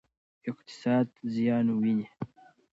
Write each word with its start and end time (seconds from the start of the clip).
اقتصاد 0.49 1.07
زیان 1.33 1.67
ویني. 1.79 2.07